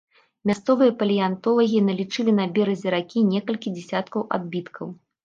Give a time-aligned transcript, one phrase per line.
[0.51, 4.87] Мясцовыя палеантолагі налічылі на беразе ракі некалькі дзесяткаў адбіткаў.